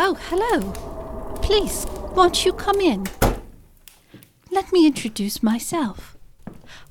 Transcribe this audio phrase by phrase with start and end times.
[0.00, 0.70] Oh, hello.
[1.42, 1.84] Please,
[2.14, 3.08] won't you come in?
[4.48, 6.16] Let me introduce myself.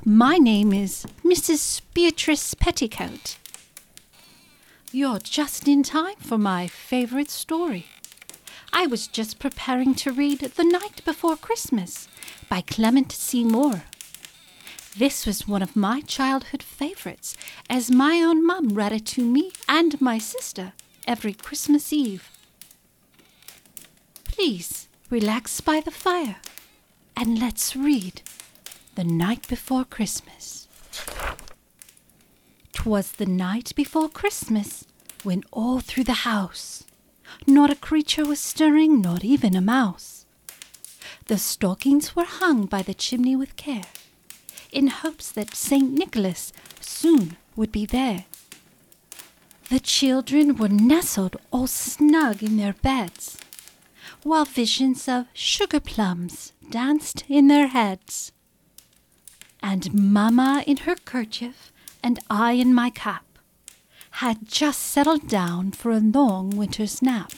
[0.04, 1.84] My name is Mrs.
[1.94, 3.38] Beatrice Petticoat.
[4.92, 7.86] You're just in time for my favorite story.
[8.74, 12.10] I was just preparing to read The Night Before Christmas
[12.50, 13.46] by Clement C.
[13.46, 13.84] Moore.
[14.98, 17.38] This was one of my childhood favorites,
[17.70, 20.74] as my own mum read it to me and my sister
[21.08, 22.30] every Christmas Eve.
[24.38, 26.36] Please relax by the fire
[27.16, 28.22] and let's read
[28.94, 30.68] The Night Before Christmas.
[32.72, 34.86] 'Twas the night before Christmas
[35.24, 36.84] when all through the house
[37.48, 40.28] not a creature was stirring, not even a mouse.
[41.26, 43.90] The stockings were hung by the chimney with care,
[44.72, 45.92] in hopes that St.
[45.92, 48.26] Nicholas soon would be there.
[49.72, 53.37] The children were nestled all snug in their beds,
[54.28, 58.34] while visions of sugar plums danced in their heads.
[59.64, 61.72] And Mamma in her kerchief,
[62.04, 63.24] and I in my cap,
[64.20, 67.32] had just settled down for a long winter's nap.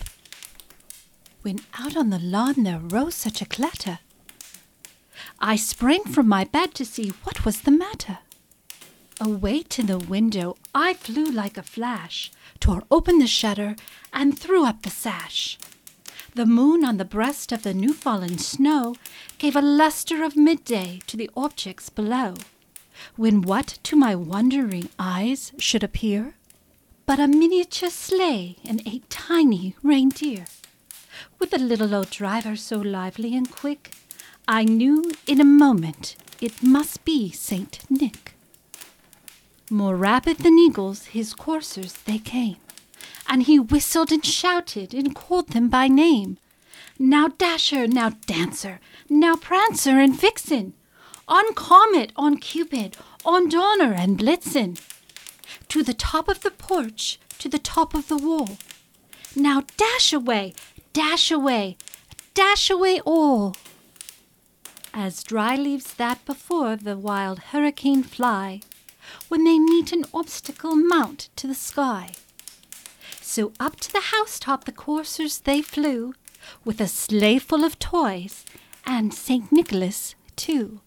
[1.43, 3.99] When out on the lawn there rose such a clatter,
[5.39, 8.17] I sprang from my bed to see what was the matter.
[9.21, 13.75] Away to the window I flew like a flash, tore open the shutter,
[14.11, 15.59] and threw up the sash.
[16.39, 18.95] The moon on the breast of the new fallen snow
[19.39, 22.35] gave a lustre of midday to the objects below,
[23.17, 26.35] when what to my wondering eyes should appear
[27.05, 30.45] but a miniature sleigh and eight tiny reindeer,
[31.39, 33.91] with a little old driver so lively and quick,
[34.47, 38.33] I knew in a moment it must be Saint Nick.
[39.69, 42.55] More rapid than eagles, his coursers they came,
[43.29, 46.39] and he whistled and shouted and called them by name.
[46.97, 50.73] Now Dasher, now Dancer, now Prancer and Vixen,
[51.27, 54.79] on Comet, on Cupid, on Donner and Blitzen
[55.69, 58.57] to the top of the porch, to the top of the wall.
[59.35, 60.55] Now dash away,
[60.91, 61.77] dash away,
[62.33, 63.55] dash away all.
[64.91, 68.61] As dry leaves that before the wild hurricane fly,
[69.27, 72.13] when they meet an obstacle mount to the sky.
[73.31, 76.15] So up to the housetop the coursers they flew,
[76.65, 78.43] with a sleigh full of toys,
[78.87, 79.51] and St.
[79.51, 80.81] Nicholas too.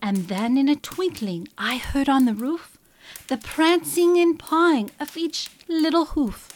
[0.00, 2.78] And then in a twinkling I heard on the roof
[3.26, 6.50] the prancing and pawing of each little hoof.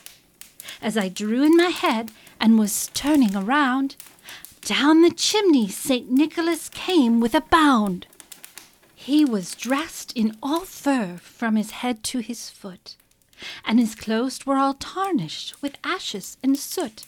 [0.80, 3.96] As I drew in my head and was turning around,
[4.60, 6.08] down the chimney St.
[6.08, 8.06] Nicholas came with a bound.
[8.94, 12.94] He was dressed in all fur from his head to his foot,
[13.64, 17.04] and his clothes were all tarnished with ashes and soot.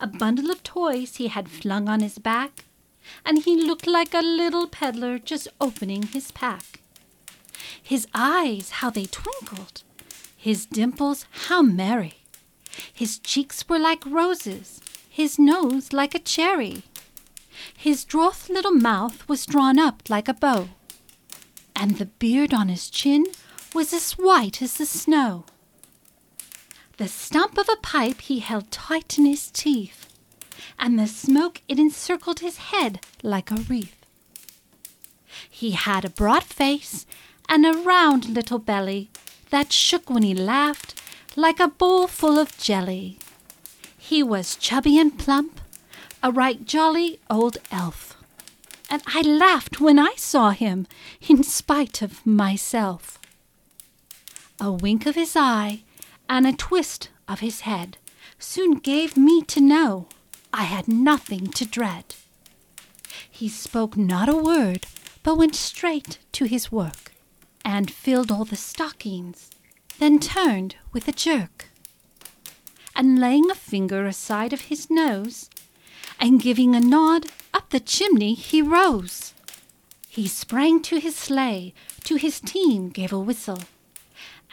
[0.00, 2.64] A bundle of toys he had flung on his back,
[3.24, 6.80] and he looked like a little peddler just opening his pack.
[7.82, 9.82] His eyes, how they twinkled!
[10.36, 12.14] His dimples, how merry!
[12.92, 16.84] His cheeks were like roses, his nose like a cherry.
[17.76, 20.68] His droth little mouth was drawn up like a bow,
[21.74, 23.26] and the beard on his chin
[23.74, 25.44] was as white as the snow.
[26.96, 30.06] The stump of a pipe he held tight in his teeth,
[30.78, 33.96] and the smoke it encircled his head like a wreath.
[35.48, 37.06] He had a broad face
[37.48, 39.10] and a round little belly
[39.50, 41.00] that shook when he laughed
[41.36, 43.18] like a bowl full of jelly.
[43.96, 45.60] He was chubby and plump,
[46.22, 48.16] a right jolly old elf,
[48.90, 50.86] and I laughed when I saw him
[51.28, 53.19] in spite of myself.
[54.62, 55.84] A wink of his eye
[56.28, 57.96] and a twist of his head
[58.38, 60.06] soon gave me to know
[60.52, 62.14] I had nothing to dread.
[63.30, 64.86] He spoke not a word,
[65.22, 67.12] but went straight to his work
[67.64, 69.50] and filled all the stockings,
[69.98, 71.68] then turned with a jerk,
[72.94, 75.48] and laying a finger aside of his nose,
[76.18, 79.32] and giving a nod up the chimney he rose.
[80.06, 81.72] He sprang to his sleigh,
[82.04, 83.60] to his team gave a whistle,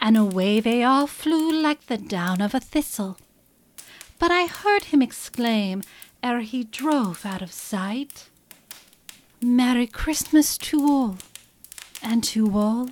[0.00, 3.16] and away they all flew like the down of a thistle.
[4.18, 5.82] But I heard him exclaim,
[6.22, 8.28] ere he drove out of sight,
[9.40, 11.18] Merry Christmas to all!
[12.02, 12.90] and to all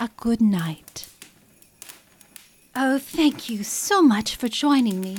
[0.00, 1.08] a good night.
[2.74, 5.18] Oh, thank you so much for joining me.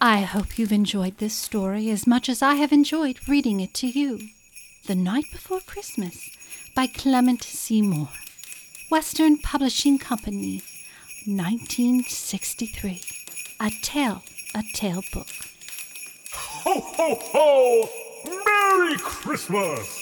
[0.00, 3.86] I hope you've enjoyed this story as much as I have enjoyed reading it to
[3.86, 4.20] you.
[4.86, 6.30] The Night Before Christmas
[6.74, 7.80] by Clement C.
[7.82, 8.08] Moore,
[8.88, 10.62] Western Publishing Company,
[11.26, 13.00] 1963.
[13.58, 14.22] A Tale,
[14.54, 15.26] a Tale Book.
[16.32, 17.88] Ho, ho, ho!
[18.44, 19.95] Merry Christmas!